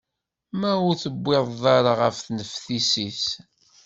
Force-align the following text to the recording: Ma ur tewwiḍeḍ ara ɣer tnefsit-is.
Ma 0.59 0.71
ur 0.87 0.95
tewwiḍeḍ 1.03 1.63
ara 1.77 1.91
ɣer 1.99 2.11
tnefsit-is. 2.15 3.25